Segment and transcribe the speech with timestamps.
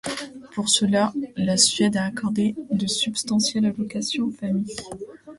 [0.55, 4.75] Pour cela, la Suède a accordé de substantielles allocations aux familles.